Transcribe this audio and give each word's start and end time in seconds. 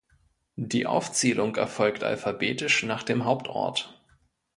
Die 0.55 0.87
Aufzählung 0.87 1.55
erfolgt 1.57 2.03
alphabetisch 2.03 2.81
nach 2.81 3.03
dem 3.03 3.23
Hauptort. 3.23 4.01